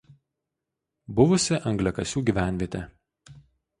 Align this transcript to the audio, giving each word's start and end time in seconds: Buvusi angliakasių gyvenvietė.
Buvusi 1.19 1.59
angliakasių 1.73 2.25
gyvenvietė. 2.31 2.85